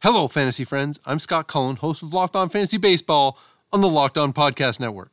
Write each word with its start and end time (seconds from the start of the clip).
Hello, 0.00 0.28
fantasy 0.28 0.62
friends. 0.62 1.00
I'm 1.06 1.18
Scott 1.18 1.48
Cullen, 1.48 1.74
host 1.74 2.04
of 2.04 2.14
Locked 2.14 2.36
On 2.36 2.48
Fantasy 2.48 2.78
Baseball 2.78 3.36
on 3.72 3.80
the 3.80 3.88
Locked 3.88 4.16
On 4.16 4.32
Podcast 4.32 4.78
Network. 4.78 5.10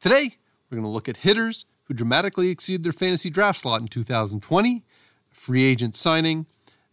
Today, 0.00 0.34
we're 0.70 0.76
going 0.76 0.86
to 0.86 0.88
look 0.88 1.10
at 1.10 1.18
hitters 1.18 1.66
who 1.84 1.92
dramatically 1.92 2.48
exceeded 2.48 2.84
their 2.84 2.92
fantasy 2.92 3.28
draft 3.28 3.58
slot 3.58 3.82
in 3.82 3.86
2020, 3.86 4.82
free 5.30 5.62
agent 5.62 5.94
signing 5.94 6.46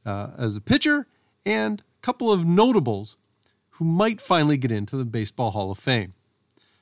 uh, 0.05 0.31
as 0.37 0.57
a 0.57 0.59
pitcher, 0.59 1.07
and 1.45 1.79
a 1.79 2.01
couple 2.01 2.33
of 2.33 2.45
notables 2.45 3.17
who 3.69 3.85
might 3.85 4.19
finally 4.19 4.57
get 4.57 4.71
into 4.71 4.97
the 4.97 5.05
Baseball 5.05 5.51
Hall 5.51 5.71
of 5.71 5.77
Fame. 5.77 6.11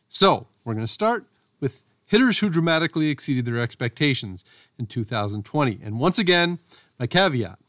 So, 0.09 0.47
we're 0.65 0.73
going 0.73 0.83
to 0.83 0.91
start 0.91 1.27
with 1.59 1.83
hitters 2.07 2.39
who 2.39 2.49
dramatically 2.49 3.09
exceeded 3.09 3.45
their 3.45 3.59
expectations 3.59 4.43
in 4.79 4.87
2020. 4.87 5.79
And 5.83 5.99
once 5.99 6.17
again, 6.17 6.57
my 6.97 7.05
caveat 7.05 7.59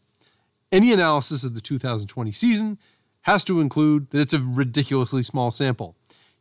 any 0.74 0.92
analysis 0.92 1.44
of 1.44 1.54
the 1.54 1.60
2020 1.60 2.32
season 2.32 2.78
has 3.22 3.44
to 3.44 3.60
include 3.60 4.10
that 4.10 4.20
it's 4.20 4.34
a 4.34 4.40
ridiculously 4.40 5.22
small 5.22 5.50
sample. 5.52 5.94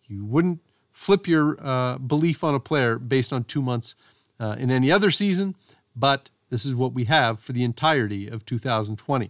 You 0.08 0.26
wouldn't 0.26 0.59
flip 0.92 1.28
your 1.28 1.56
uh, 1.62 2.00
belief 2.00 2.44
on 2.44 2.56
a 2.56 2.59
player 2.59 2.98
based 2.98 3.31
on 3.31 3.44
two 3.44 3.61
months 3.61 3.94
uh, 4.39 4.56
in 4.58 4.72
any 4.72 4.92
other 4.92 5.11
season, 5.11 5.56
but 5.95 6.31
this 6.50 6.66
is 6.66 6.76
what 6.76 6.94
we 6.94 7.06
have 7.06 7.39
for 7.39 7.54
the 7.54 7.64
entirety 7.64 8.28
of 8.28 8.44
2020. 8.45 9.30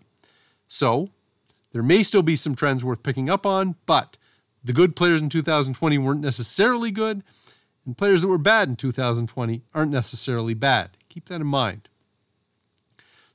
So 0.67 1.09
there 1.71 1.83
may 1.83 2.01
still 2.01 2.23
be 2.23 2.37
some 2.37 2.55
trends 2.55 2.83
worth 2.85 3.03
picking 3.03 3.29
up 3.29 3.45
on, 3.45 3.75
but 3.85 4.17
the 4.63 4.73
good 4.73 4.95
players 4.95 5.21
in 5.21 5.27
2020 5.27 5.97
weren't 5.97 6.21
necessarily 6.21 6.91
good, 6.91 7.23
and 7.85 7.97
players 7.97 8.21
that 8.21 8.29
were 8.29 8.37
bad 8.37 8.69
in 8.69 8.77
2020 8.77 9.63
aren't 9.73 9.91
necessarily 9.91 10.53
bad. 10.53 10.91
Keep 11.09 11.27
that 11.27 11.41
in 11.41 11.47
mind. 11.47 11.89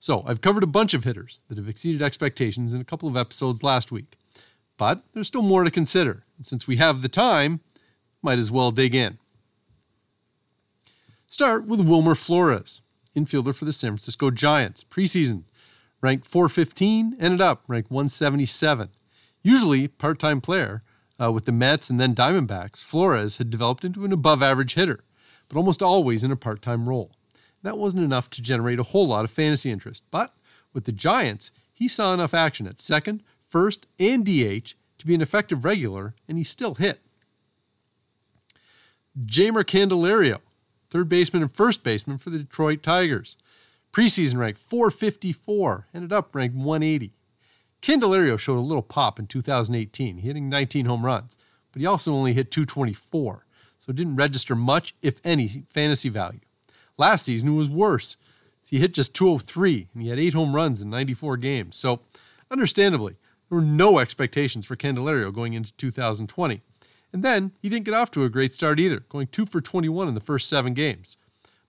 So, 0.00 0.22
I've 0.26 0.40
covered 0.40 0.62
a 0.62 0.68
bunch 0.68 0.94
of 0.94 1.04
hitters 1.04 1.40
that 1.48 1.58
have 1.58 1.68
exceeded 1.68 2.02
expectations 2.02 2.72
in 2.72 2.80
a 2.80 2.84
couple 2.84 3.08
of 3.08 3.16
episodes 3.16 3.62
last 3.62 3.90
week. 3.90 4.16
But 4.76 5.02
there's 5.12 5.26
still 5.26 5.42
more 5.42 5.64
to 5.64 5.70
consider. 5.70 6.22
And 6.36 6.46
since 6.46 6.68
we 6.68 6.76
have 6.76 7.02
the 7.02 7.08
time, 7.08 7.60
might 8.22 8.38
as 8.38 8.50
well 8.50 8.70
dig 8.70 8.94
in. 8.94 9.18
Start 11.26 11.66
with 11.66 11.80
Wilmer 11.80 12.14
Flores, 12.14 12.80
infielder 13.14 13.54
for 13.54 13.64
the 13.64 13.72
San 13.72 13.90
Francisco 13.90 14.30
Giants, 14.30 14.84
preseason. 14.84 15.44
Ranked 16.00 16.26
415, 16.26 17.16
ended 17.18 17.40
up 17.40 17.64
ranked 17.66 17.90
177. 17.90 18.90
Usually 19.42 19.88
part 19.88 20.20
time 20.20 20.40
player 20.40 20.82
uh, 21.20 21.32
with 21.32 21.44
the 21.44 21.52
Mets 21.52 21.90
and 21.90 21.98
then 21.98 22.14
Diamondbacks, 22.14 22.84
Flores 22.84 23.38
had 23.38 23.50
developed 23.50 23.84
into 23.84 24.04
an 24.04 24.12
above 24.12 24.42
average 24.42 24.74
hitter, 24.74 25.00
but 25.48 25.58
almost 25.58 25.82
always 25.82 26.22
in 26.22 26.30
a 26.30 26.36
part 26.36 26.62
time 26.62 26.88
role. 26.88 27.10
That 27.62 27.78
wasn't 27.78 28.04
enough 28.04 28.30
to 28.30 28.42
generate 28.42 28.78
a 28.78 28.84
whole 28.84 29.08
lot 29.08 29.24
of 29.24 29.30
fantasy 29.30 29.70
interest. 29.70 30.04
But 30.10 30.34
with 30.72 30.84
the 30.84 30.92
Giants, 30.92 31.50
he 31.72 31.88
saw 31.88 32.14
enough 32.14 32.34
action 32.34 32.66
at 32.66 32.80
second, 32.80 33.22
first, 33.48 33.86
and 33.98 34.24
DH 34.24 34.74
to 34.98 35.06
be 35.06 35.14
an 35.14 35.22
effective 35.22 35.64
regular, 35.64 36.14
and 36.26 36.38
he 36.38 36.44
still 36.44 36.74
hit. 36.74 37.00
Jeimer 39.24 39.64
Candelario, 39.64 40.38
third 40.90 41.08
baseman 41.08 41.42
and 41.42 41.52
first 41.52 41.82
baseman 41.82 42.18
for 42.18 42.30
the 42.30 42.38
Detroit 42.38 42.82
Tigers. 42.82 43.36
Preseason 43.92 44.38
ranked 44.38 44.60
454, 44.60 45.88
ended 45.94 46.12
up 46.12 46.34
ranked 46.34 46.56
180. 46.56 47.12
Candelario 47.80 48.38
showed 48.38 48.58
a 48.58 48.60
little 48.60 48.82
pop 48.82 49.18
in 49.18 49.26
2018, 49.26 50.18
hitting 50.18 50.48
19 50.48 50.84
home 50.86 51.04
runs, 51.04 51.36
but 51.72 51.80
he 51.80 51.86
also 51.86 52.12
only 52.12 52.32
hit 52.32 52.50
224, 52.50 53.46
so 53.78 53.92
didn't 53.92 54.16
register 54.16 54.54
much, 54.54 54.94
if 55.00 55.20
any, 55.24 55.48
fantasy 55.68 56.08
value. 56.08 56.40
Last 56.98 57.24
season 57.24 57.56
was 57.56 57.70
worse. 57.70 58.16
He 58.68 58.78
hit 58.78 58.92
just 58.92 59.14
203 59.14 59.88
and 59.94 60.02
he 60.02 60.08
had 60.08 60.18
eight 60.18 60.34
home 60.34 60.54
runs 60.54 60.82
in 60.82 60.90
94 60.90 61.38
games. 61.38 61.78
So, 61.78 62.00
understandably, 62.50 63.16
there 63.48 63.58
were 63.58 63.64
no 63.64 63.98
expectations 63.98 64.66
for 64.66 64.76
Candelario 64.76 65.32
going 65.32 65.54
into 65.54 65.72
2020. 65.76 66.60
And 67.12 67.22
then 67.22 67.52
he 67.62 67.70
didn't 67.70 67.86
get 67.86 67.94
off 67.94 68.10
to 68.10 68.24
a 68.24 68.28
great 68.28 68.52
start 68.52 68.78
either, 68.78 69.00
going 69.08 69.28
2 69.28 69.46
for 69.46 69.62
21 69.62 70.08
in 70.08 70.14
the 70.14 70.20
first 70.20 70.48
seven 70.48 70.74
games. 70.74 71.16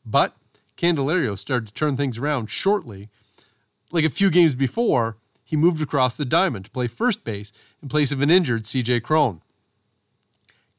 But 0.06 0.36
Candelario 0.76 1.38
started 1.38 1.68
to 1.68 1.74
turn 1.74 1.96
things 1.96 2.18
around 2.18 2.50
shortly. 2.50 3.10
Like 3.92 4.04
a 4.04 4.10
few 4.10 4.30
games 4.30 4.56
before, 4.56 5.18
he 5.46 5.56
moved 5.56 5.82
across 5.82 6.16
the 6.16 6.26
diamond 6.26 6.66
to 6.66 6.72
play 6.72 6.88
first 6.88 7.24
base 7.24 7.54
in 7.82 7.88
place 7.88 8.12
of 8.12 8.22
an 8.22 8.30
injured 8.30 8.64
CJ 8.64 9.04
Cron. 9.04 9.42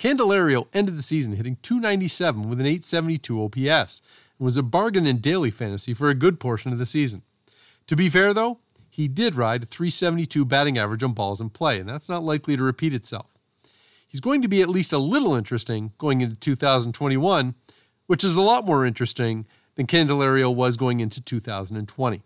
Candelario 0.01 0.67
ended 0.73 0.97
the 0.97 1.03
season 1.03 1.35
hitting 1.35 1.59
297 1.61 2.49
with 2.49 2.59
an 2.59 2.65
872 2.65 3.45
OPS 3.45 4.01
and 4.39 4.45
was 4.47 4.57
a 4.57 4.63
bargain 4.63 5.07
in 5.07 5.19
daily 5.19 5.51
fantasy 5.51 5.93
for 5.93 6.09
a 6.09 6.15
good 6.15 6.41
portion 6.41 6.73
of 6.73 6.79
the 6.79 6.87
season. 6.87 7.23
To 7.87 7.97
be 7.97 8.09
fair, 8.09 8.33
though, 8.33 8.61
he 8.89 9.09
did 9.09 9.35
ride 9.35 9.63
a 9.63 9.67
372 9.67 10.47
batting 10.47 10.79
average 10.79 11.03
on 11.03 11.13
balls 11.13 11.39
in 11.39 11.51
play, 11.51 11.79
and 11.79 11.87
that's 11.87 12.09
not 12.09 12.23
likely 12.23 12.57
to 12.57 12.63
repeat 12.63 12.95
itself. 12.95 13.37
He's 14.09 14.23
going 14.23 14.41
to 14.41 14.49
be 14.49 14.63
at 14.63 14.71
least 14.71 14.95
a 14.95 14.99
little 14.99 15.35
interesting 15.35 15.93
going 15.99 16.23
into 16.23 16.35
2021, 16.35 17.55
which 18.07 18.25
is 18.25 18.37
a 18.37 18.43
lot 18.43 18.65
more 18.65 18.87
interesting 18.87 19.45
than 19.75 19.87
Candelario 19.87 20.53
was 20.53 20.79
going 20.79 21.01
into 21.01 21.21
2020. 21.21 22.23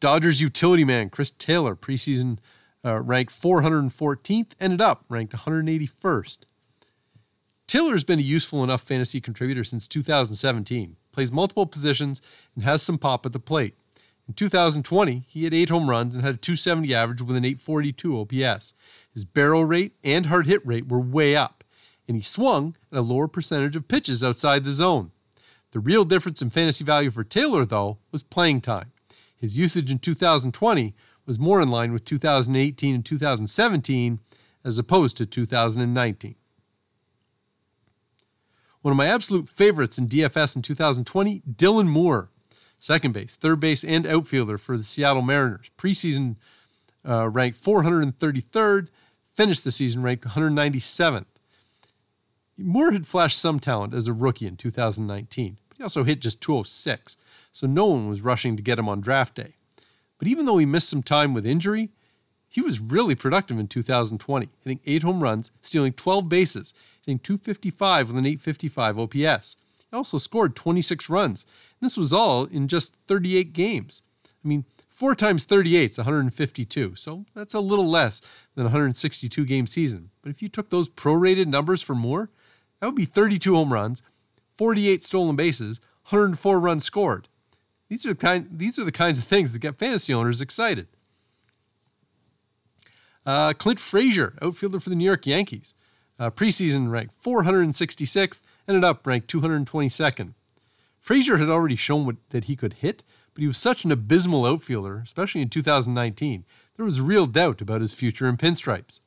Dodgers 0.00 0.42
utility 0.42 0.84
man 0.84 1.08
Chris 1.08 1.30
Taylor, 1.30 1.74
preseason 1.74 2.36
uh, 2.84 3.00
ranked 3.00 3.32
414th, 3.32 4.52
ended 4.60 4.80
up 4.80 5.04
ranked 5.08 5.34
181st. 5.34 6.38
Taylor 7.66 7.92
has 7.92 8.04
been 8.04 8.18
a 8.18 8.22
useful 8.22 8.64
enough 8.64 8.82
fantasy 8.82 9.20
contributor 9.20 9.62
since 9.62 9.86
2017, 9.86 10.96
plays 11.12 11.30
multiple 11.30 11.66
positions, 11.66 12.20
and 12.54 12.64
has 12.64 12.82
some 12.82 12.98
pop 12.98 13.24
at 13.24 13.32
the 13.32 13.38
plate. 13.38 13.74
In 14.26 14.34
2020, 14.34 15.24
he 15.28 15.44
had 15.44 15.54
eight 15.54 15.68
home 15.68 15.88
runs 15.88 16.14
and 16.14 16.24
had 16.24 16.36
a 16.36 16.38
270 16.38 16.94
average 16.94 17.22
with 17.22 17.36
an 17.36 17.44
842 17.44 18.20
OPS. 18.20 18.74
His 19.12 19.24
barrel 19.24 19.64
rate 19.64 19.92
and 20.02 20.26
hard 20.26 20.46
hit 20.46 20.64
rate 20.66 20.88
were 20.88 21.00
way 21.00 21.36
up, 21.36 21.64
and 22.06 22.16
he 22.16 22.22
swung 22.22 22.76
at 22.92 22.98
a 22.98 23.02
lower 23.02 23.28
percentage 23.28 23.76
of 23.76 23.88
pitches 23.88 24.24
outside 24.24 24.64
the 24.64 24.70
zone. 24.70 25.12
The 25.72 25.80
real 25.80 26.04
difference 26.04 26.42
in 26.42 26.50
fantasy 26.50 26.84
value 26.84 27.10
for 27.10 27.22
Taylor, 27.22 27.64
though, 27.64 27.98
was 28.10 28.22
playing 28.22 28.62
time. 28.62 28.92
His 29.40 29.56
usage 29.56 29.92
in 29.92 29.98
2020 29.98 30.94
was 31.30 31.38
more 31.38 31.60
in 31.60 31.68
line 31.68 31.92
with 31.92 32.04
2018 32.04 32.92
and 32.92 33.06
2017 33.06 34.18
as 34.64 34.80
opposed 34.80 35.16
to 35.16 35.24
2019. 35.24 36.34
One 38.82 38.90
of 38.90 38.96
my 38.96 39.06
absolute 39.06 39.48
favorites 39.48 39.96
in 39.96 40.08
DFS 40.08 40.56
in 40.56 40.62
2020, 40.62 41.42
Dylan 41.54 41.86
Moore, 41.86 42.30
second 42.80 43.12
base, 43.14 43.36
third 43.36 43.60
base, 43.60 43.84
and 43.84 44.08
outfielder 44.08 44.58
for 44.58 44.76
the 44.76 44.82
Seattle 44.82 45.22
Mariners. 45.22 45.70
Preseason 45.78 46.34
uh, 47.08 47.28
ranked 47.28 47.62
433rd, 47.62 48.88
finished 49.32 49.62
the 49.62 49.70
season 49.70 50.02
ranked 50.02 50.24
197th. 50.24 51.26
Moore 52.58 52.90
had 52.90 53.06
flashed 53.06 53.38
some 53.38 53.60
talent 53.60 53.94
as 53.94 54.08
a 54.08 54.12
rookie 54.12 54.48
in 54.48 54.56
2019, 54.56 55.58
but 55.68 55.76
he 55.76 55.84
also 55.84 56.02
hit 56.02 56.18
just 56.18 56.40
206, 56.40 57.16
so 57.52 57.68
no 57.68 57.86
one 57.86 58.08
was 58.08 58.20
rushing 58.20 58.56
to 58.56 58.64
get 58.64 58.80
him 58.80 58.88
on 58.88 59.00
draft 59.00 59.36
day. 59.36 59.54
But 60.20 60.28
even 60.28 60.44
though 60.44 60.58
he 60.58 60.66
missed 60.66 60.90
some 60.90 61.02
time 61.02 61.32
with 61.32 61.46
injury, 61.46 61.88
he 62.46 62.60
was 62.60 62.78
really 62.78 63.14
productive 63.14 63.58
in 63.58 63.68
2020, 63.68 64.50
hitting 64.62 64.80
eight 64.84 65.02
home 65.02 65.22
runs, 65.22 65.50
stealing 65.62 65.94
12 65.94 66.28
bases, 66.28 66.74
hitting 67.00 67.18
255 67.20 68.08
with 68.08 68.18
an 68.18 68.26
855 68.26 68.98
OPS. 68.98 69.56
He 69.90 69.96
also 69.96 70.18
scored 70.18 70.54
26 70.54 71.08
runs. 71.08 71.46
And 71.80 71.86
this 71.86 71.96
was 71.96 72.12
all 72.12 72.44
in 72.44 72.68
just 72.68 72.96
38 73.06 73.54
games. 73.54 74.02
I 74.44 74.48
mean, 74.48 74.66
4 74.90 75.14
times 75.14 75.46
38 75.46 75.92
is 75.92 75.96
152, 75.96 76.96
so 76.96 77.24
that's 77.34 77.54
a 77.54 77.60
little 77.60 77.88
less 77.88 78.20
than 78.56 78.66
a 78.66 78.68
162 78.68 79.46
game 79.46 79.66
season. 79.66 80.10
But 80.20 80.28
if 80.28 80.42
you 80.42 80.50
took 80.50 80.68
those 80.68 80.90
prorated 80.90 81.46
numbers 81.46 81.80
for 81.80 81.94
Moore, 81.94 82.28
that 82.78 82.86
would 82.86 82.94
be 82.94 83.06
32 83.06 83.54
home 83.54 83.72
runs, 83.72 84.02
48 84.58 85.02
stolen 85.02 85.34
bases, 85.34 85.80
104 86.10 86.60
runs 86.60 86.84
scored. 86.84 87.26
These 87.90 88.06
are 88.06 88.10
the 88.10 88.14
kind 88.14 88.46
these 88.52 88.78
are 88.78 88.84
the 88.84 88.92
kinds 88.92 89.18
of 89.18 89.24
things 89.24 89.52
that 89.52 89.58
get 89.58 89.76
fantasy 89.76 90.14
owners 90.14 90.40
excited. 90.40 90.86
Uh, 93.26 93.52
Clint 93.52 93.80
Frazier, 93.80 94.38
outfielder 94.40 94.78
for 94.80 94.90
the 94.90 94.96
New 94.96 95.04
York 95.04 95.26
Yankees, 95.26 95.74
uh, 96.18 96.30
preseason 96.30 96.90
ranked 96.90 97.14
466, 97.14 98.42
ended 98.68 98.84
up 98.84 99.06
ranked 99.06 99.30
222nd. 99.30 100.34
Frazier 100.98 101.36
had 101.36 101.50
already 101.50 101.76
shown 101.76 102.06
what, 102.06 102.16
that 102.30 102.44
he 102.44 102.56
could 102.56 102.74
hit, 102.74 103.02
but 103.34 103.42
he 103.42 103.46
was 103.46 103.58
such 103.58 103.84
an 103.84 103.92
abysmal 103.92 104.46
outfielder, 104.46 105.02
especially 105.04 105.42
in 105.42 105.48
2019, 105.48 106.44
there 106.76 106.84
was 106.84 107.00
real 107.00 107.26
doubt 107.26 107.60
about 107.60 107.80
his 107.80 107.92
future 107.92 108.28
in 108.28 108.36
pinstripes. 108.36 109.00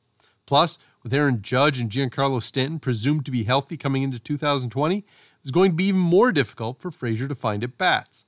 Plus, 0.46 0.78
with 1.02 1.14
Aaron 1.14 1.40
Judge 1.42 1.80
and 1.80 1.90
Giancarlo 1.90 2.42
Stanton 2.42 2.78
presumed 2.78 3.24
to 3.24 3.30
be 3.30 3.44
healthy 3.44 3.76
coming 3.76 4.02
into 4.02 4.18
2020, 4.18 4.98
it 4.98 5.04
was 5.42 5.50
going 5.50 5.70
to 5.70 5.76
be 5.76 5.86
even 5.86 6.00
more 6.00 6.30
difficult 6.32 6.80
for 6.80 6.90
Frazier 6.90 7.28
to 7.28 7.34
find 7.34 7.64
at 7.64 7.78
bats. 7.78 8.26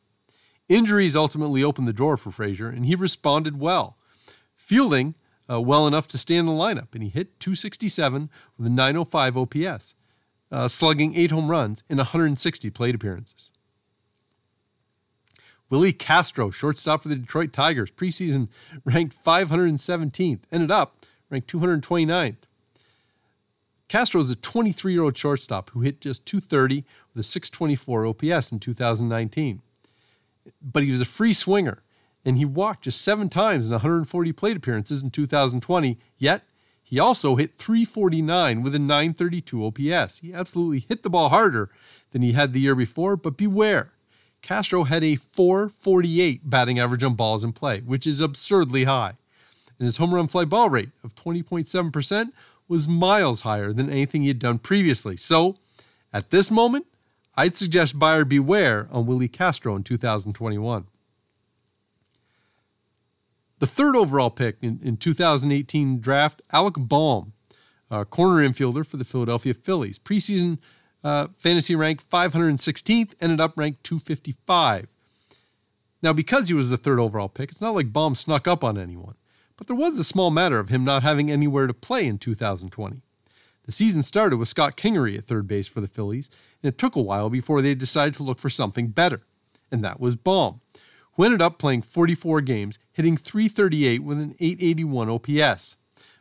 Injuries 0.69 1.15
ultimately 1.15 1.63
opened 1.63 1.87
the 1.87 1.93
door 1.93 2.17
for 2.17 2.33
Frazier, 2.33 2.69
and 2.69 2.87
he 2.87 2.95
responded 2.95 3.61
well, 3.61 3.97
fielding 4.57 5.15
uh, 5.49 5.61
well 5.61 5.87
enough 5.87 6.09
to 6.09 6.19
stay 6.19 6.37
in 6.37 6.47
the 6.47 6.53
lineup, 6.53 6.89
and 6.93 7.03
he 7.03 7.09
hit 7.09 7.39
267 7.39 8.29
with 8.59 8.67
a 8.67 8.71
905 8.71 9.37
OPS, 9.37 9.95
uh, 10.51 10.67
slugging 10.67 11.15
eight 11.15 11.31
home 11.31 11.51
runs 11.51 11.85
in 11.89 11.99
160 11.99 12.71
plate 12.71 12.95
appearances. 12.95 13.53
Willi 15.69 15.93
Castro, 15.93 16.51
shortstop 16.51 17.03
for 17.03 17.09
the 17.09 17.17
Detroit 17.17 17.53
Tigers, 17.53 17.91
preseason 17.91 18.49
ranked 18.85 19.17
517th, 19.25 20.41
ended 20.53 20.71
up 20.71 21.05
ranked 21.31 21.53
229th. 21.53 22.37
Castro 23.89 24.21
is 24.21 24.31
a 24.31 24.37
23 24.37 24.93
year 24.93 25.03
old 25.03 25.17
shortstop 25.17 25.71
who 25.71 25.81
hit 25.81 26.01
just 26.01 26.27
230 26.27 26.85
with 27.13 27.21
a 27.21 27.23
624 27.23 28.07
OPS 28.07 28.53
in 28.53 28.59
2019. 28.59 29.63
But 30.63 30.83
he 30.83 30.91
was 30.91 31.01
a 31.01 31.07
free 31.07 31.33
swinger, 31.33 31.83
and 32.25 32.37
he 32.37 32.45
walked 32.45 32.85
just 32.85 33.03
seven 33.03 33.29
times 33.29 33.67
in 33.67 33.73
140 33.73 34.33
plate 34.33 34.57
appearances 34.57 35.03
in 35.03 35.11
2020, 35.11 35.99
yet 36.19 36.43
he 36.83 37.01
also 37.01 37.35
hit 37.35 37.55
349 37.55 38.63
with 38.63 38.75
a 38.75 38.79
932 38.79 39.67
OPS. 39.67 40.19
He 40.19 40.33
absolutely 40.33 40.87
hit 40.89 41.03
the 41.03 41.11
ball 41.11 41.31
harder 41.31 41.69
than 42.13 42.23
he 42.23 42.33
had 42.33 42.53
the 42.53 42.61
year 42.61 42.77
before, 42.77 43.17
but 43.17 43.37
beware. 43.37 43.91
Castro 44.41 44.85
had 44.85 45.03
a 45.03 45.17
448 45.17 46.49
batting 46.49 46.79
average 46.79 47.03
on 47.03 47.15
balls 47.15 47.43
in 47.43 47.53
play, 47.53 47.81
which 47.81 48.07
is 48.07 48.21
absurdly 48.21 48.85
high. 48.85 49.15
And 49.79 49.85
his 49.85 49.97
home 49.97 50.15
run 50.15 50.29
fly 50.29 50.45
ball 50.45 50.71
rate 50.71 50.91
of 51.03 51.17
20.7% 51.17 52.31
was 52.69 52.87
miles 52.87 53.41
higher 53.41 53.73
than 53.73 53.91
anything 53.91 54.23
he 54.23 54.29
had 54.29 54.39
done 54.39 54.59
previously. 54.59 55.17
So, 55.17 55.57
at 56.13 56.31
this 56.31 56.51
moment, 56.53 56.87
I'd 57.37 57.55
suggest 57.55 57.99
buyer 57.99 58.25
beware 58.25 58.89
on 58.91 59.07
Willi 59.07 59.29
Castro 59.29 59.77
in 59.77 59.83
2021. 59.83 60.87
The 63.59 63.67
third 63.67 63.97
overall 63.97 64.31
pick 64.31 64.57
in, 64.63 64.81
in 64.83 64.97
2018 64.97 66.01
draft, 66.01 66.43
Alec 66.53 66.75
Bohm, 66.77 67.33
corner 68.11 68.47
infielder 68.47 68.87
for 68.87 68.97
the 68.97 69.05
Philadelphia 69.05 69.55
Phillies. 69.55 69.99
Preseason 69.99 70.59
uh, 71.05 71.29
fantasy 71.39 71.75
rank 71.75 72.03
516th, 72.03 73.15
ended 73.21 73.41
up 73.41 73.57
ranked 73.57 73.85
255. 73.85 74.89
Now, 76.03 76.13
because 76.13 76.49
he 76.49 76.55
was 76.55 76.69
the 76.69 76.77
third 76.77 76.99
overall 76.99 77.29
pick, 77.29 77.51
it's 77.51 77.61
not 77.61 77.75
like 77.75 77.93
Bohm 77.93 78.15
snuck 78.15 78.49
up 78.49 78.65
on 78.65 78.77
anyone, 78.77 79.15
but 79.57 79.67
there 79.67 79.77
was 79.77 79.99
a 79.99 80.05
small 80.05 80.31
matter 80.31 80.59
of 80.59 80.69
him 80.69 80.85
not 80.85 81.03
having 81.03 81.31
anywhere 81.31 81.67
to 81.67 81.75
play 81.75 82.07
in 82.07 82.19
2020. 82.19 83.03
The 83.67 83.73
season 83.73 84.03
started 84.03 84.37
with 84.37 84.49
Scott 84.49 84.77
Kingery 84.77 85.19
at 85.19 85.25
third 85.25 85.49
base 85.49 85.67
for 85.67 85.81
the 85.81 85.89
Phillies, 85.89 86.31
and 86.63 86.73
it 86.73 86.79
took 86.79 86.95
a 86.95 87.03
while 87.03 87.29
before 87.29 87.61
they 87.61 87.75
decided 87.75 88.15
to 88.15 88.23
look 88.23 88.39
for 88.39 88.49
something 88.49 88.89
better, 88.89 89.23
and 89.73 89.83
that 89.85 89.99
was 89.99 90.15
Bohm, 90.15 90.61
who 91.15 91.25
ended 91.25 91.43
up 91.43 91.59
playing 91.59 91.83
44 91.83 92.41
games, 92.43 92.79
hitting 92.93 93.17
338 93.17 94.05
with 94.05 94.21
an 94.21 94.37
881 94.39 95.11
OPS. 95.11 95.77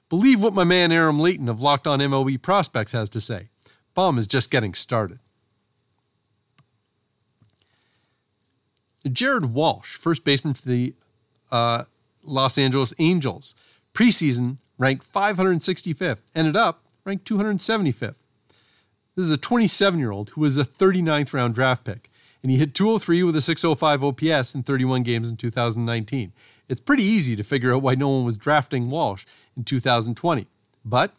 Believe 0.09 0.41
what 0.41 0.53
my 0.53 0.63
man 0.63 0.91
Aram 0.91 1.19
Leighton 1.19 1.47
of 1.47 1.61
Locked 1.61 1.85
On 1.85 1.99
MLB 1.99 2.41
Prospects 2.41 2.93
has 2.93 3.09
to 3.09 3.21
say. 3.21 3.49
Bohm 3.93 4.17
is 4.17 4.27
just 4.27 4.49
getting 4.49 4.73
started. 4.73 5.19
Jared 9.11 9.45
Walsh, 9.45 9.95
first 9.95 10.23
baseman 10.23 10.55
for 10.55 10.67
the 10.67 10.95
uh, 11.51 11.83
Los 12.23 12.57
Angeles 12.57 12.93
Angels, 12.97 13.53
preseason 13.93 14.57
ranked 14.79 15.11
565th, 15.13 16.17
ended 16.33 16.55
up 16.55 16.84
ranked 17.05 17.29
275th. 17.29 18.15
This 19.15 19.25
is 19.25 19.31
a 19.31 19.37
27 19.37 19.99
year 19.99 20.11
old 20.11 20.31
who 20.31 20.41
was 20.41 20.57
a 20.57 20.63
39th 20.63 21.33
round 21.33 21.53
draft 21.53 21.83
pick, 21.83 22.09
and 22.41 22.51
he 22.51 22.57
hit 22.57 22.73
203 22.73 23.21
with 23.21 23.35
a 23.35 23.41
605 23.41 24.03
OPS 24.03 24.55
in 24.55 24.63
31 24.63 25.03
games 25.03 25.29
in 25.29 25.37
2019. 25.37 26.33
It's 26.67 26.81
pretty 26.81 27.03
easy 27.03 27.35
to 27.35 27.43
figure 27.43 27.71
out 27.71 27.83
why 27.83 27.93
no 27.93 28.09
one 28.09 28.25
was 28.25 28.37
drafting 28.37 28.89
Walsh 28.89 29.25
in 29.55 29.63
2020, 29.63 30.47
but 30.83 31.13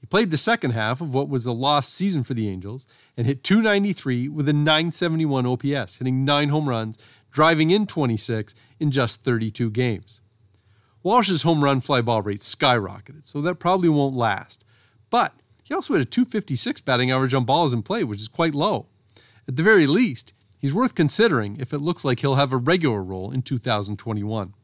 he 0.00 0.06
played 0.06 0.32
the 0.32 0.36
second 0.36 0.72
half 0.72 1.00
of 1.00 1.14
what 1.14 1.28
was 1.28 1.46
a 1.46 1.52
lost 1.52 1.94
season 1.94 2.24
for 2.24 2.34
the 2.34 2.48
Angels 2.48 2.88
and 3.16 3.24
hit 3.24 3.44
293 3.44 4.28
with 4.28 4.48
a 4.48 4.52
971 4.52 5.46
OPS, 5.46 5.98
hitting 5.98 6.24
nine 6.24 6.48
home 6.48 6.68
runs, 6.68 6.98
driving 7.30 7.70
in 7.70 7.86
26 7.86 8.56
in 8.80 8.90
just 8.90 9.22
32 9.22 9.70
games. 9.70 10.20
Walsh's 11.04 11.42
home 11.42 11.62
run 11.62 11.80
fly 11.80 12.02
ball 12.02 12.22
rate 12.22 12.40
skyrocketed, 12.40 13.24
so 13.24 13.40
that 13.40 13.54
probably 13.56 13.88
won't 13.88 14.16
last. 14.16 14.64
But 15.10 15.34
he 15.64 15.74
also 15.74 15.94
had 15.94 16.02
a 16.02 16.06
256 16.06 16.80
batting 16.82 17.10
average 17.10 17.34
on 17.34 17.44
balls 17.44 17.72
in 17.72 17.82
play, 17.82 18.04
which 18.04 18.20
is 18.20 18.28
quite 18.28 18.54
low. 18.54 18.86
At 19.46 19.56
the 19.56 19.62
very 19.62 19.86
least, 19.86 20.32
he's 20.58 20.74
worth 20.74 20.94
considering 20.94 21.58
if 21.60 21.72
it 21.72 21.78
looks 21.78 22.04
like 22.04 22.20
he'll 22.20 22.36
have 22.36 22.52
a 22.52 22.56
regular 22.56 23.02
role 23.02 23.30
in 23.30 23.42
2021. 23.42 24.54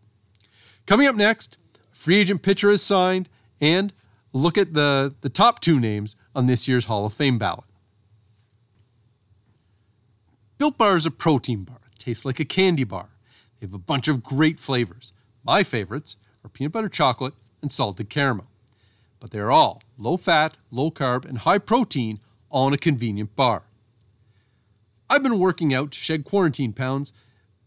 Coming 0.87 1.07
up 1.07 1.17
next, 1.17 1.57
free 1.93 2.17
agent 2.17 2.43
pitcher 2.43 2.71
is 2.71 2.83
signed, 2.83 3.29
and 3.61 3.93
look 4.33 4.59
at 4.59 4.75
the, 4.75 5.15
the 5.23 5.29
top 5.29 5.61
two 5.61 5.81
names 5.81 6.17
on 6.35 6.47
this 6.47 6.69
year's 6.69 6.87
Hall 6.87 7.07
of 7.07 7.15
Fame 7.15 7.39
ballot. 7.39 7.65
Built 10.59 10.79
Bar 10.79 10.97
is 10.97 11.07
a 11.07 11.11
protein 11.11 11.65
bar. 11.65 11.81
It 11.93 11.99
tastes 11.99 12.25
like 12.25 12.41
a 12.41 12.45
candy 12.45 12.85
bar. 12.85 13.09
They 13.59 13.67
have 13.67 13.75
a 13.75 13.79
bunch 13.79 14.09
of 14.09 14.23
great 14.23 14.61
flavors. 14.61 15.13
My 15.45 15.63
favorites 15.63 16.17
are 16.45 16.49
peanut 16.49 16.73
butter 16.73 16.89
chocolate 16.89 17.35
and 17.61 17.73
salted 17.73 18.09
caramel 18.09 18.47
but 19.25 19.31
they 19.31 19.39
are 19.39 19.51
all 19.51 19.83
low 19.97 20.19
fat, 20.19 20.59
low 20.71 20.91
carb, 20.91 21.25
and 21.25 21.39
high 21.39 21.57
protein, 21.57 22.21
all 22.51 22.69
in 22.69 22.75
a 22.75 22.77
convenient 22.77 23.35
bar. 23.35 23.63
I've 25.09 25.23
been 25.23 25.39
working 25.39 25.73
out 25.73 25.93
to 25.93 25.99
shed 25.99 26.27
quarantine 26.27 26.75
pounds 26.75 27.11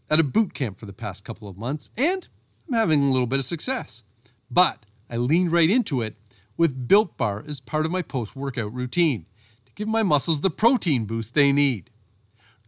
at 0.08 0.20
a 0.20 0.22
boot 0.22 0.54
camp 0.54 0.78
for 0.78 0.86
the 0.86 0.92
past 0.92 1.24
couple 1.24 1.48
of 1.48 1.58
months, 1.58 1.90
and 1.98 2.28
I'm 2.68 2.74
having 2.74 3.02
a 3.02 3.10
little 3.10 3.26
bit 3.26 3.40
of 3.40 3.44
success. 3.44 4.04
But 4.48 4.86
I 5.10 5.16
leaned 5.16 5.50
right 5.50 5.68
into 5.68 6.00
it 6.00 6.14
with 6.56 6.86
Built 6.86 7.16
Bar 7.16 7.42
as 7.48 7.58
part 7.60 7.84
of 7.84 7.90
my 7.90 8.02
post 8.02 8.36
workout 8.36 8.72
routine 8.72 9.26
to 9.66 9.72
give 9.74 9.88
my 9.88 10.04
muscles 10.04 10.42
the 10.42 10.50
protein 10.50 11.06
boost 11.06 11.34
they 11.34 11.50
need. 11.50 11.90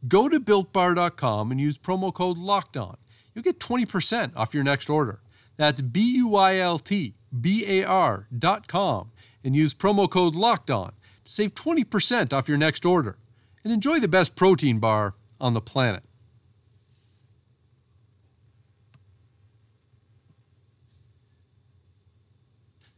Go 0.09 0.29
to 0.29 0.41
builtbar.com 0.41 1.53
and 1.53 1.61
use 1.61 1.79
promo 1.79 2.13
code 2.13 2.39
LOCKEDON. 2.39 2.97
You'll 3.37 3.45
get 3.45 3.61
20% 3.61 4.35
off 4.35 4.53
your 4.53 4.65
next 4.65 4.91
order. 4.91 5.21
That's 5.57 5.81
B 5.81 6.17
U 6.17 6.35
I 6.35 6.57
L 6.57 6.81
T 6.81 7.15
bar.com 7.33 9.11
and 9.45 9.57
use 9.57 9.75
promo 9.75 10.11
code 10.11 10.35
LOCKEDON 10.35 10.93
to 11.25 11.31
save 11.31 11.55
20% 11.55 12.33
off 12.33 12.49
your 12.49 12.59
next 12.59 12.85
order 12.85 13.17
and 13.65 13.73
enjoy 13.73 13.99
the 13.99 14.09
best 14.09 14.37
protein 14.37 14.79
bar 14.79 15.15
on 15.41 15.55
the 15.55 15.61
planet. 15.61 16.03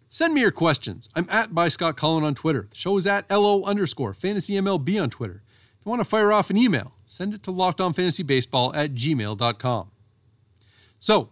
Send 0.09 0.35
me 0.35 0.43
your 0.43 0.51
questions. 0.51 1.09
I'm 1.17 1.27
at 1.31 1.55
by 1.55 1.69
Scott 1.69 1.97
Cullen 1.97 2.23
on 2.23 2.35
Twitter. 2.35 2.67
The 2.69 2.77
show 2.77 2.99
is 2.99 3.07
at 3.07 3.31
LO 3.31 3.63
underscore 3.63 4.13
fantasy 4.13 4.55
MLB 4.55 5.03
on 5.03 5.09
Twitter. 5.09 5.41
If 5.47 5.87
you 5.87 5.91
want 5.91 6.01
to 6.01 6.05
fire 6.05 6.35
off 6.35 6.51
an 6.51 6.59
email, 6.59 6.93
send 7.07 7.33
it 7.33 7.43
to 7.45 7.51
lockedonfantasybaseball 7.51 8.77
at 8.77 8.93
gmail.com. 8.95 9.91
So, 11.01 11.31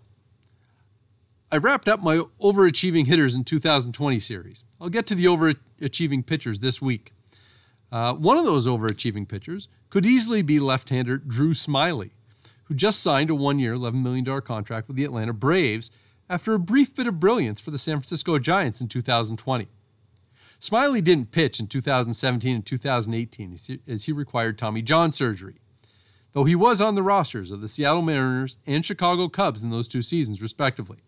I 1.52 1.56
wrapped 1.56 1.88
up 1.88 2.00
my 2.00 2.18
overachieving 2.40 3.06
hitters 3.06 3.34
in 3.34 3.42
2020 3.42 4.20
series. 4.20 4.62
I'll 4.80 4.88
get 4.88 5.08
to 5.08 5.16
the 5.16 5.24
overachieving 5.24 6.24
pitchers 6.24 6.60
this 6.60 6.80
week. 6.80 7.12
Uh, 7.90 8.14
one 8.14 8.36
of 8.36 8.44
those 8.44 8.68
overachieving 8.68 9.26
pitchers 9.26 9.66
could 9.88 10.06
easily 10.06 10.42
be 10.42 10.60
left 10.60 10.90
hander 10.90 11.16
Drew 11.16 11.52
Smyly, 11.52 12.10
who 12.64 12.74
just 12.74 13.02
signed 13.02 13.30
a 13.30 13.34
one 13.34 13.58
year, 13.58 13.74
$11 13.74 13.94
million 13.94 14.24
contract 14.42 14.86
with 14.86 14.96
the 14.96 15.04
Atlanta 15.04 15.32
Braves 15.32 15.90
after 16.28 16.54
a 16.54 16.58
brief 16.60 16.94
bit 16.94 17.08
of 17.08 17.18
brilliance 17.18 17.60
for 17.60 17.72
the 17.72 17.78
San 17.78 17.96
Francisco 17.96 18.38
Giants 18.38 18.80
in 18.80 18.86
2020. 18.86 19.66
Smyly 20.60 21.02
didn't 21.02 21.32
pitch 21.32 21.58
in 21.58 21.66
2017 21.66 22.54
and 22.54 22.64
2018 22.64 23.58
as 23.88 24.04
he 24.04 24.12
required 24.12 24.56
Tommy 24.56 24.82
John 24.82 25.10
surgery, 25.10 25.56
though 26.32 26.44
he 26.44 26.54
was 26.54 26.80
on 26.80 26.94
the 26.94 27.02
rosters 27.02 27.50
of 27.50 27.60
the 27.60 27.66
Seattle 27.66 28.02
Mariners 28.02 28.56
and 28.68 28.86
Chicago 28.86 29.26
Cubs 29.26 29.64
in 29.64 29.70
those 29.70 29.88
two 29.88 30.02
seasons, 30.02 30.40
respectively. 30.40 30.98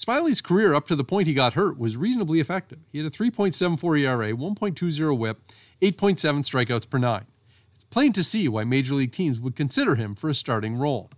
Smyly's 0.00 0.40
career 0.40 0.72
up 0.72 0.86
to 0.86 0.96
the 0.96 1.04
point 1.04 1.26
he 1.26 1.34
got 1.34 1.52
hurt 1.52 1.78
was 1.78 1.98
reasonably 1.98 2.40
effective. 2.40 2.78
He 2.90 2.96
had 2.96 3.06
a 3.06 3.10
3.74 3.10 4.00
ERA, 4.00 4.32
1.20 4.32 5.18
whip, 5.18 5.42
8.7 5.82 6.16
strikeouts 6.42 6.88
per 6.88 6.96
nine. 6.96 7.26
It's 7.74 7.84
plain 7.84 8.14
to 8.14 8.22
see 8.22 8.48
why 8.48 8.64
major 8.64 8.94
league 8.94 9.12
teams 9.12 9.38
would 9.38 9.54
consider 9.54 9.96
him 9.96 10.14
for 10.14 10.30
a 10.30 10.34
starting 10.34 10.76
role. 10.76 11.10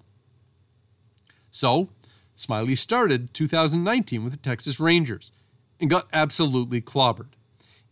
So, 1.53 1.91
Smyly 2.37 2.77
started 2.77 3.33
2019 3.35 4.25
with 4.25 4.33
the 4.33 4.39
Texas 4.41 4.81
Rangers 4.81 5.31
and 5.79 5.89
got 5.89 6.09
absolutely 6.13 6.81
clobbered. 6.81 7.29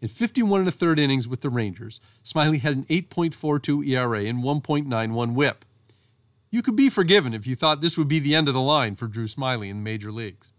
In 0.00 0.08
51 0.08 0.58
and 0.58 0.68
a 0.68 0.72
third 0.72 0.98
innings 0.98 1.28
with 1.28 1.42
the 1.42 1.50
Rangers, 1.50 2.00
Smyly 2.24 2.58
had 2.58 2.76
an 2.76 2.84
8.42 2.86 3.86
ERA 3.86 4.24
and 4.24 4.42
1.91 4.42 5.34
whip. 5.34 5.64
you 6.50 6.62
could 6.62 6.74
be 6.74 6.88
forgiven 6.88 7.32
if 7.32 7.46
you 7.46 7.54
thought 7.54 7.80
this 7.80 7.96
would 7.96 8.08
be 8.08 8.18
the 8.18 8.34
end 8.34 8.48
of 8.48 8.54
the 8.54 8.60
line 8.60 8.96
for 8.96 9.06
Drew 9.06 9.26
Smyly 9.26 9.70
in 9.70 9.76
the 9.76 9.84
major 9.84 10.10
leagues. 10.10 10.52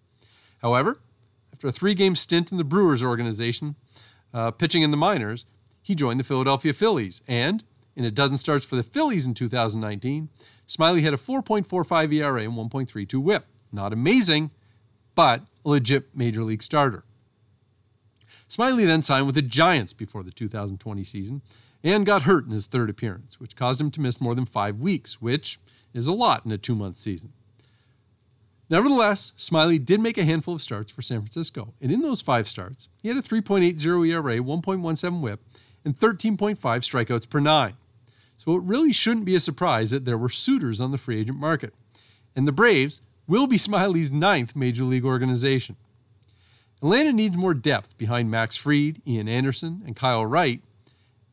However, 0.61 0.97
after 1.53 1.67
a 1.67 1.71
three 1.71 1.93
game 1.93 2.15
stint 2.15 2.51
in 2.51 2.57
the 2.57 2.63
Brewers 2.63 3.03
organization, 3.03 3.75
uh, 4.33 4.51
pitching 4.51 4.83
in 4.83 4.91
the 4.91 4.97
minors, 4.97 5.45
he 5.81 5.95
joined 5.95 6.19
the 6.19 6.23
Philadelphia 6.23 6.73
Phillies. 6.73 7.21
And 7.27 7.63
in 7.95 8.05
a 8.05 8.11
dozen 8.11 8.37
starts 8.37 8.65
for 8.65 8.75
the 8.75 8.83
Phillies 8.83 9.25
in 9.25 9.33
2019, 9.33 10.29
Smyly 10.67 11.01
had 11.01 11.13
a 11.13 11.17
4.45 11.17 12.13
ERA 12.13 12.43
and 12.43 12.53
1.32 12.53 13.21
whip. 13.21 13.45
Not 13.73 13.93
amazing, 13.93 14.51
but 15.15 15.41
a 15.65 15.69
legit 15.69 16.15
major 16.15 16.43
league 16.43 16.63
starter. 16.63 17.03
Smyly 18.49 18.85
then 18.85 19.01
signed 19.01 19.25
with 19.25 19.35
the 19.35 19.41
Giants 19.41 19.93
before 19.93 20.23
the 20.23 20.31
2020 20.31 21.03
season 21.03 21.41
and 21.83 22.05
got 22.05 22.23
hurt 22.23 22.45
in 22.45 22.51
his 22.51 22.67
third 22.67 22.89
appearance, 22.89 23.39
which 23.39 23.55
caused 23.55 23.81
him 23.81 23.91
to 23.91 24.01
miss 24.01 24.21
more 24.21 24.35
than 24.35 24.45
five 24.45 24.79
weeks, 24.79 25.21
which 25.21 25.59
is 25.93 26.07
a 26.07 26.13
lot 26.13 26.45
in 26.45 26.51
a 26.51 26.57
two 26.57 26.75
month 26.75 26.95
season. 26.95 27.31
Nevertheless, 28.71 29.33
Smyly 29.37 29.83
did 29.83 29.99
make 29.99 30.17
a 30.17 30.23
handful 30.23 30.55
of 30.55 30.61
starts 30.61 30.93
for 30.93 31.01
San 31.01 31.19
Francisco, 31.19 31.73
and 31.81 31.91
in 31.91 32.01
those 32.01 32.21
five 32.21 32.47
starts, 32.47 32.87
he 33.01 33.09
had 33.09 33.17
a 33.17 33.21
3.80 33.21 34.07
ERA, 34.07 34.37
1.17 34.37 35.19
whip, 35.19 35.41
and 35.83 35.93
13.5 35.93 36.57
strikeouts 36.57 37.29
per 37.29 37.41
nine. 37.41 37.73
So 38.37 38.55
it 38.55 38.63
really 38.63 38.93
shouldn't 38.93 39.25
be 39.25 39.35
a 39.35 39.41
surprise 39.41 39.91
that 39.91 40.05
there 40.05 40.17
were 40.17 40.29
suitors 40.29 40.79
on 40.79 40.91
the 40.91 40.97
free 40.97 41.19
agent 41.19 41.37
market. 41.37 41.73
And 42.33 42.47
the 42.47 42.53
Braves 42.53 43.01
will 43.27 43.45
be 43.45 43.57
Smyly's 43.57 44.09
ninth 44.09 44.55
major 44.55 44.85
league 44.85 45.03
organization. 45.03 45.75
Atlanta 46.77 47.11
needs 47.11 47.35
more 47.35 47.53
depth 47.53 47.97
behind 47.97 48.31
Max 48.31 48.55
Fried, 48.55 49.01
Ian 49.05 49.27
Anderson, 49.27 49.81
and 49.85 49.97
Kyle 49.97 50.25
Wright, 50.25 50.61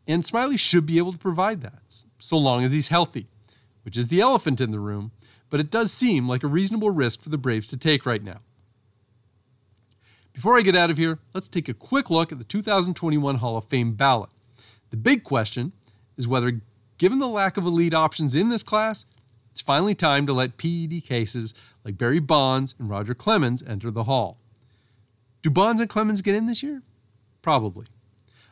and 0.09 0.25
Smyly 0.25 0.59
should 0.59 0.87
be 0.87 0.99
able 0.99 1.12
to 1.12 1.18
provide 1.18 1.61
that, 1.61 1.83
so 2.18 2.37
long 2.37 2.64
as 2.64 2.73
he's 2.73 2.88
healthy, 2.88 3.28
which 3.85 3.97
is 3.97 4.09
the 4.09 4.21
elephant 4.21 4.61
in 4.61 4.73
the 4.73 4.80
room 4.80 5.12
but 5.50 5.61
it 5.61 5.71
does 5.71 5.93
seem 5.93 6.28
like 6.28 6.43
a 6.43 6.49
reasonable 6.49 6.90
risk 6.90 7.23
for 7.23 7.28
the 7.28 7.38
Braves 7.38 7.67
to 7.69 7.76
take 7.76 8.07
right 8.07 8.23
now. 8.23 8.40
Before 10.33 10.57
I 10.57 10.62
get 10.62 10.76
out 10.76 10.90
of 10.90 10.99
here, 10.99 11.19
let's 11.35 11.49
take 11.49 11.69
a 11.69 11.75
quick 11.75 12.11
look 12.11 12.31
at 12.31 12.38
the 12.38 12.45
2021 12.45 13.37
Hall 13.37 13.57
of 13.57 13.64
Fame 13.64 13.93
ballot. 13.93 14.31
The 14.90 14.97
big 14.97 15.25
question 15.25 15.73
is 16.17 16.28
whether, 16.28 16.61
given 16.99 17.19
the 17.19 17.26
lack 17.26 17.57
of 17.57 17.67
elite 17.67 17.95
options 17.95 18.37
in 18.37 18.49
this 18.49 18.62
class, 18.62 19.05
it's 19.50 19.61
finally 19.61 19.95
time 19.95 20.26
to 20.26 20.33
let 20.33 20.57
PED 20.57 21.02
cases 21.05 21.55
like 21.85 21.99
Barry 21.99 22.21
Bonds 22.21 22.75
and 22.78 22.88
Roger 22.88 23.14
Clemens 23.14 23.62
enter 23.67 23.90
the 23.90 24.05
Hall. 24.05 24.37
Do 25.43 25.50
Bonds 25.50 25.81
and 25.81 25.90
Clemens 25.90 26.23
get 26.23 26.37
in 26.37 26.47
this 26.47 26.62
year? 26.62 26.83
Probably. 27.43 27.87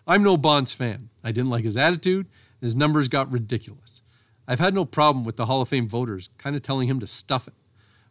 I'm 0.07 0.23
no 0.23 0.37
Bonds 0.37 0.73
fan. 0.73 1.09
I 1.23 1.33
didn't 1.33 1.50
like 1.50 1.65
his 1.65 1.76
attitude, 1.76 2.26
and 2.26 2.62
his 2.62 2.75
numbers 2.75 3.09
got 3.09 3.31
ridiculous. 3.31 4.03
I've 4.49 4.61
had 4.61 4.75
no 4.75 4.85
problem 4.85 5.25
with 5.25 5.37
the 5.37 5.47
Hall 5.47 5.61
of 5.61 5.69
Fame 5.69 5.88
voters 5.88 6.31
kind 6.38 6.55
of 6.55 6.62
telling 6.62 6.88
him 6.88 7.00
to 7.00 7.07
stuff 7.07 7.49
it. 7.49 7.55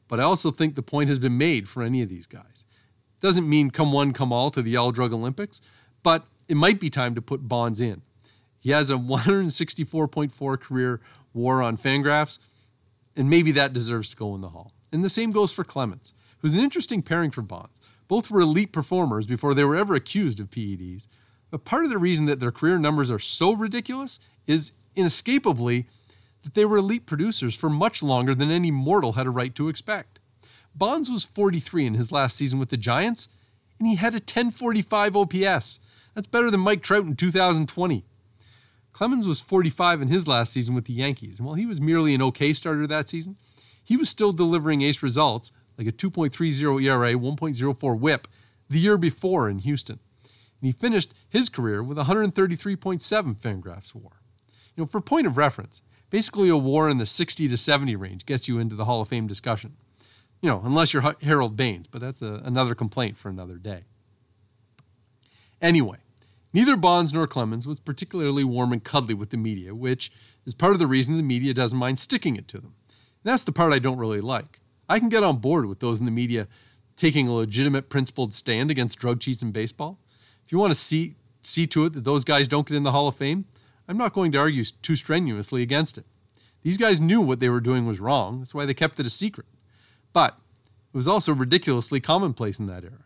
But 0.07 0.19
I 0.19 0.23
also 0.23 0.51
think 0.51 0.75
the 0.75 0.81
point 0.81 1.09
has 1.09 1.19
been 1.19 1.37
made 1.37 1.67
for 1.67 1.81
any 1.81 2.01
of 2.01 2.09
these 2.09 2.27
guys. 2.27 2.65
Doesn't 3.19 3.49
mean 3.49 3.71
come 3.71 3.91
one, 3.91 4.13
come 4.13 4.31
all 4.31 4.49
to 4.51 4.61
the 4.61 4.77
All 4.77 4.91
Drug 4.91 5.13
Olympics, 5.13 5.61
but 6.03 6.23
it 6.47 6.57
might 6.57 6.79
be 6.79 6.89
time 6.89 7.15
to 7.15 7.21
put 7.21 7.47
Bonds 7.47 7.81
in. 7.81 8.01
He 8.59 8.71
has 8.71 8.89
a 8.89 8.95
164.4 8.95 10.59
career 10.59 10.99
war 11.33 11.61
on 11.61 11.77
Fangraphs, 11.77 12.39
and 13.15 13.29
maybe 13.29 13.51
that 13.53 13.73
deserves 13.73 14.09
to 14.09 14.15
go 14.15 14.35
in 14.35 14.41
the 14.41 14.49
Hall. 14.49 14.71
And 14.91 15.03
the 15.03 15.09
same 15.09 15.31
goes 15.31 15.51
for 15.51 15.63
Clemens, 15.63 16.13
who's 16.39 16.55
an 16.55 16.61
interesting 16.61 17.01
pairing 17.01 17.31
for 17.31 17.41
Bonds. 17.41 17.81
Both 18.07 18.29
were 18.29 18.41
elite 18.41 18.71
performers 18.71 19.25
before 19.25 19.53
they 19.53 19.63
were 19.63 19.75
ever 19.75 19.95
accused 19.95 20.39
of 20.39 20.51
PEDs. 20.51 21.07
But 21.49 21.65
part 21.65 21.85
of 21.85 21.89
the 21.89 21.97
reason 21.97 22.25
that 22.25 22.39
their 22.39 22.51
career 22.51 22.77
numbers 22.77 23.09
are 23.09 23.19
so 23.19 23.53
ridiculous 23.53 24.19
is 24.45 24.73
inescapably 24.95 25.85
that 26.45 26.53
they 26.53 26.63
were 26.63 26.77
elite 26.77 27.05
producers 27.05 27.55
for 27.55 27.69
much 27.69 28.01
longer 28.01 28.33
than 28.33 28.51
any 28.51 28.71
mortal 28.71 29.13
had 29.13 29.25
a 29.25 29.31
right 29.31 29.53
to 29.55 29.67
expect. 29.67 30.19
Bonds 30.75 31.09
was 31.09 31.25
43 31.25 31.87
in 31.87 31.93
his 31.95 32.11
last 32.11 32.37
season 32.37 32.59
with 32.59 32.69
the 32.69 32.77
Giants, 32.77 33.27
and 33.79 33.87
he 33.87 33.95
had 33.95 34.13
a 34.13 34.17
1045 34.17 35.15
OPS. 35.17 35.79
That's 36.13 36.27
better 36.27 36.51
than 36.51 36.59
Mike 36.59 36.83
Trout 36.83 37.03
in 37.03 37.15
2020. 37.15 38.03
Clemens 38.93 39.27
was 39.27 39.41
45 39.41 40.03
in 40.03 40.07
his 40.07 40.27
last 40.27 40.53
season 40.53 40.75
with 40.75 40.85
the 40.85 40.93
Yankees, 40.93 41.39
and 41.39 41.47
while 41.47 41.55
he 41.55 41.65
was 41.65 41.81
merely 41.81 42.13
an 42.13 42.21
okay 42.21 42.53
starter 42.53 42.85
that 42.87 43.09
season, 43.09 43.35
he 43.83 43.97
was 43.97 44.07
still 44.07 44.31
delivering 44.31 44.83
ace 44.83 45.01
results 45.01 45.51
like 45.77 45.87
a 45.87 45.91
2.30 45.91 46.83
ERA, 46.83 47.13
1.04 47.13 47.99
whip 47.99 48.27
the 48.69 48.79
year 48.79 48.97
before 48.97 49.49
in 49.49 49.59
Houston. 49.59 49.99
And 50.61 50.67
he 50.67 50.71
finished 50.71 51.13
his 51.29 51.49
career 51.49 51.83
with 51.83 51.97
133.7 51.97 53.35
Fangraphs 53.35 53.95
WAR. 53.95 54.13
You 54.75 54.83
know, 54.83 54.85
for 54.85 55.01
point 55.01 55.27
of 55.27 55.37
reference, 55.37 55.81
basically 56.09 56.49
a 56.49 56.57
war 56.57 56.89
in 56.89 56.97
the 56.97 57.05
60 57.05 57.47
to 57.47 57.57
70 57.57 57.95
range 57.95 58.25
gets 58.25 58.47
you 58.47 58.59
into 58.59 58.75
the 58.75 58.85
Hall 58.85 59.01
of 59.01 59.07
Fame 59.07 59.27
discussion. 59.27 59.73
You 60.41 60.49
know, 60.49 60.61
unless 60.63 60.93
you're 60.93 61.15
Harold 61.21 61.57
Baines, 61.57 61.87
but 61.87 62.01
that's 62.01 62.21
a, 62.21 62.41
another 62.43 62.75
complaint 62.75 63.17
for 63.17 63.29
another 63.29 63.55
day. 63.55 63.83
Anyway, 65.61 65.97
neither 66.53 66.75
Bonds 66.75 67.13
nor 67.13 67.25
Clemens 67.25 67.65
was 67.65 67.79
particularly 67.79 68.43
warm 68.43 68.73
and 68.73 68.83
cuddly 68.83 69.13
with 69.13 69.29
the 69.29 69.37
media, 69.37 69.73
which 69.73 70.11
is 70.45 70.53
part 70.53 70.73
of 70.73 70.79
the 70.79 70.87
reason 70.87 71.17
the 71.17 71.23
media 71.23 71.53
doesn't 71.53 71.79
mind 71.79 71.99
sticking 71.99 72.35
it 72.35 72.47
to 72.49 72.57
them. 72.57 72.73
And 72.87 73.31
that's 73.31 73.43
the 73.43 73.51
part 73.51 73.73
I 73.73 73.79
don't 73.79 73.97
really 73.97 74.21
like. 74.21 74.59
I 74.87 74.99
can 74.99 75.09
get 75.09 75.23
on 75.23 75.37
board 75.37 75.65
with 75.65 75.79
those 75.79 75.99
in 75.99 76.05
the 76.05 76.11
media 76.11 76.47
taking 76.97 77.27
a 77.27 77.33
legitimate 77.33 77.89
principled 77.89 78.33
stand 78.33 78.71
against 78.71 78.99
drug 78.99 79.19
cheats 79.19 79.41
in 79.41 79.51
baseball. 79.51 79.97
If 80.45 80.51
you 80.51 80.57
want 80.57 80.71
to 80.71 80.75
see 80.75 81.15
see 81.41 81.67
to 81.67 81.85
it 81.85 81.93
that 81.93 82.03
those 82.03 82.23
guys 82.23 82.47
don't 82.47 82.67
get 82.67 82.75
in 82.75 82.83
the 82.83 82.91
Hall 82.91 83.07
of 83.07 83.15
Fame, 83.15 83.45
I'm 83.87 83.97
not 83.97 84.13
going 84.13 84.31
to 84.31 84.39
argue 84.39 84.63
too 84.81 84.95
strenuously 84.95 85.61
against 85.61 85.97
it. 85.97 86.05
These 86.63 86.77
guys 86.77 86.99
knew 86.99 87.21
what 87.21 87.39
they 87.39 87.49
were 87.49 87.59
doing 87.59 87.85
was 87.85 87.99
wrong. 87.99 88.39
That's 88.39 88.55
why 88.55 88.65
they 88.65 88.73
kept 88.73 88.99
it 88.99 89.05
a 89.05 89.09
secret. 89.09 89.45
But 90.13 90.35
it 90.93 90.97
was 90.97 91.07
also 91.07 91.33
ridiculously 91.33 91.99
commonplace 91.99 92.59
in 92.59 92.65
that 92.67 92.83
era. 92.83 93.03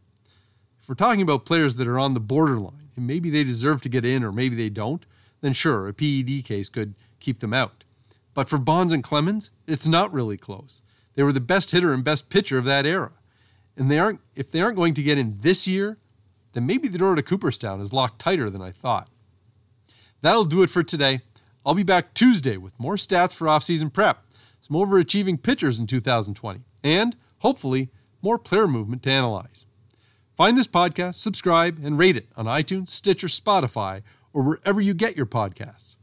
If 0.79 0.87
we're 0.87 0.95
talking 0.95 1.21
about 1.21 1.45
players 1.45 1.75
that 1.75 1.87
are 1.87 1.99
on 1.99 2.13
the 2.13 2.19
borderline, 2.19 2.89
and 2.95 3.05
maybe 3.05 3.29
they 3.29 3.43
deserve 3.43 3.81
to 3.81 3.89
get 3.89 4.05
in 4.05 4.23
or 4.23 4.31
maybe 4.31 4.55
they 4.55 4.69
don't, 4.69 5.05
then 5.41 5.53
sure, 5.53 5.87
a 5.87 5.93
PED 5.93 6.45
case 6.45 6.69
could 6.69 6.93
keep 7.19 7.39
them 7.39 7.53
out. 7.53 7.83
But 8.33 8.47
for 8.47 8.57
Bonds 8.57 8.93
and 8.93 9.03
Clemens, 9.03 9.49
it's 9.67 9.87
not 9.87 10.13
really 10.13 10.37
close. 10.37 10.81
They 11.15 11.23
were 11.23 11.33
the 11.33 11.41
best 11.41 11.71
hitter 11.71 11.93
and 11.93 12.03
best 12.03 12.29
pitcher 12.29 12.57
of 12.57 12.65
that 12.65 12.85
era. 12.85 13.11
And 13.75 13.91
they 13.91 13.99
aren't 13.99 14.21
if 14.35 14.51
they 14.51 14.61
aren't 14.61 14.77
going 14.77 14.93
to 14.93 15.03
get 15.03 15.17
in 15.17 15.37
this 15.41 15.67
year, 15.67 15.97
then 16.53 16.65
maybe 16.65 16.87
the 16.87 16.97
door 16.97 17.15
to 17.15 17.23
Cooperstown 17.23 17.81
is 17.81 17.93
locked 17.93 18.19
tighter 18.19 18.49
than 18.49 18.61
I 18.61 18.71
thought. 18.71 19.09
That'll 20.21 20.45
do 20.45 20.63
it 20.63 20.69
for 20.69 20.83
today. 20.83 21.21
I'll 21.65 21.75
be 21.75 21.83
back 21.83 22.13
Tuesday 22.13 22.57
with 22.57 22.79
more 22.79 22.95
stats 22.95 23.35
for 23.35 23.47
offseason 23.47 23.91
prep, 23.93 24.25
some 24.61 24.75
overachieving 24.75 25.41
pitchers 25.41 25.79
in 25.79 25.87
2020, 25.87 26.61
and 26.83 27.15
hopefully 27.39 27.89
more 28.21 28.37
player 28.37 28.67
movement 28.67 29.03
to 29.03 29.11
analyze. 29.11 29.65
Find 30.35 30.57
this 30.57 30.67
podcast, 30.67 31.15
subscribe, 31.15 31.79
and 31.83 31.97
rate 31.97 32.17
it 32.17 32.27
on 32.37 32.45
iTunes, 32.45 32.89
Stitcher, 32.89 33.27
Spotify, 33.27 34.01
or 34.33 34.41
wherever 34.41 34.79
you 34.79 34.93
get 34.93 35.17
your 35.17 35.25
podcasts. 35.25 35.97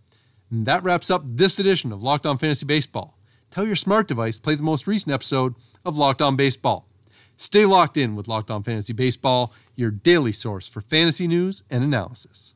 And 0.50 0.66
that 0.66 0.82
wraps 0.82 1.10
up 1.10 1.22
this 1.24 1.58
edition 1.58 1.92
of 1.92 2.02
Locked 2.02 2.26
On 2.26 2.38
Fantasy 2.38 2.66
Baseball. 2.66 3.18
Tell 3.50 3.66
your 3.66 3.76
smart 3.76 4.08
device 4.08 4.38
play 4.38 4.54
the 4.54 4.62
most 4.62 4.86
recent 4.86 5.12
episode 5.12 5.54
of 5.84 5.96
Locked 5.96 6.22
On 6.22 6.36
Baseball. 6.36 6.86
Stay 7.36 7.64
locked 7.64 7.96
in 7.96 8.14
with 8.14 8.28
Locked 8.28 8.50
On 8.50 8.62
Fantasy 8.62 8.92
Baseball, 8.92 9.52
your 9.74 9.90
daily 9.90 10.32
source 10.32 10.68
for 10.68 10.80
fantasy 10.80 11.26
news 11.26 11.62
and 11.70 11.82
analysis. 11.82 12.55